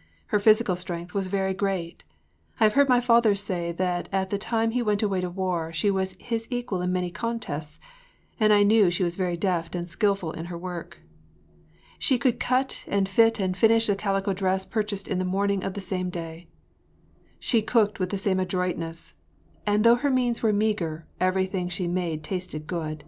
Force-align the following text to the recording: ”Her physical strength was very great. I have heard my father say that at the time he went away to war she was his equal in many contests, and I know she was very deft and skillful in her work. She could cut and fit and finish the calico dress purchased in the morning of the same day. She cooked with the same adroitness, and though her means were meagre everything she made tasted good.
”Her 0.34 0.40
physical 0.40 0.74
strength 0.74 1.14
was 1.14 1.28
very 1.28 1.54
great. 1.54 2.02
I 2.58 2.64
have 2.64 2.72
heard 2.72 2.88
my 2.88 2.98
father 3.00 3.36
say 3.36 3.70
that 3.70 4.08
at 4.10 4.30
the 4.30 4.36
time 4.36 4.72
he 4.72 4.82
went 4.82 5.00
away 5.00 5.20
to 5.20 5.30
war 5.30 5.72
she 5.72 5.92
was 5.92 6.14
his 6.18 6.48
equal 6.50 6.82
in 6.82 6.90
many 6.92 7.08
contests, 7.12 7.78
and 8.40 8.52
I 8.52 8.64
know 8.64 8.90
she 8.90 9.04
was 9.04 9.14
very 9.14 9.36
deft 9.36 9.76
and 9.76 9.88
skillful 9.88 10.32
in 10.32 10.46
her 10.46 10.58
work. 10.58 10.98
She 12.00 12.18
could 12.18 12.40
cut 12.40 12.84
and 12.88 13.08
fit 13.08 13.38
and 13.38 13.56
finish 13.56 13.86
the 13.86 13.94
calico 13.94 14.32
dress 14.32 14.64
purchased 14.64 15.06
in 15.06 15.18
the 15.20 15.24
morning 15.24 15.62
of 15.62 15.74
the 15.74 15.80
same 15.80 16.10
day. 16.10 16.48
She 17.38 17.62
cooked 17.62 18.00
with 18.00 18.10
the 18.10 18.18
same 18.18 18.40
adroitness, 18.40 19.14
and 19.68 19.84
though 19.84 19.94
her 19.94 20.10
means 20.10 20.42
were 20.42 20.52
meagre 20.52 21.06
everything 21.20 21.68
she 21.68 21.86
made 21.86 22.24
tasted 22.24 22.66
good. 22.66 23.04